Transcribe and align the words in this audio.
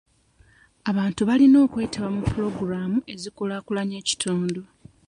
Abantu 0.89 1.21
balina 1.29 1.57
okwetaba 1.65 2.09
mu 2.15 2.21
pulogulaamu 2.31 2.99
ezikulaakulanya 3.13 3.95
ekitundu. 4.01 4.61